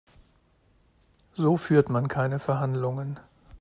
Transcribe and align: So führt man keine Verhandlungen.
So 1.35 1.57
führt 1.57 1.89
man 1.89 2.07
keine 2.07 2.39
Verhandlungen. 2.39 3.19